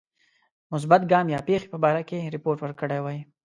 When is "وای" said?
3.01-3.19